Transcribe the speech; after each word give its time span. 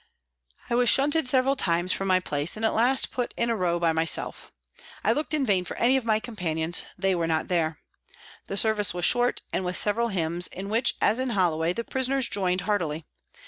I 0.67 0.73
was 0.73 0.89
shunted 0.89 1.27
several 1.27 1.55
times 1.55 1.93
from 1.93 2.07
my 2.07 2.19
place, 2.19 2.55
and 2.57 2.65
at 2.65 2.73
last 2.73 3.03
was 3.09 3.13
put 3.13 3.33
in 3.37 3.51
a 3.51 3.55
row 3.55 3.77
by 3.77 3.93
myself. 3.93 4.51
I 5.03 5.11
looked 5.11 5.31
in 5.35 5.45
vain 5.45 5.63
for 5.63 5.77
any 5.77 5.95
of 5.95 6.03
my 6.05 6.19
companions, 6.19 6.85
they 6.97 7.13
were 7.13 7.27
not 7.27 7.49
there. 7.49 7.77
The 8.47 8.57
service 8.57 8.95
was 8.95 9.05
short 9.05 9.43
and 9.53 9.63
with 9.63 9.77
several 9.77 10.07
hymns, 10.07 10.47
in 10.47 10.69
which, 10.69 10.95
as 11.01 11.19
in 11.19 11.29
Holloway, 11.37 11.71
the 11.71 11.83
prisoners 11.83 12.27
joined 12.27 12.61
heartily. 12.61 13.05